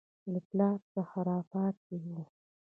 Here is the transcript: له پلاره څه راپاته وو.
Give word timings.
له 0.33 0.39
پلاره 0.47 0.79
څه 0.91 1.01
راپاته 1.27 1.95
وو. 2.03 2.21